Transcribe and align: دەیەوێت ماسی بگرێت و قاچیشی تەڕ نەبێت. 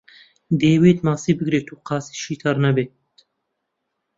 دەیەوێت 0.59 0.99
ماسی 1.05 1.33
بگرێت 1.39 1.67
و 1.69 1.81
قاچیشی 1.87 2.39
تەڕ 2.41 2.55
نەبێت. 2.65 2.93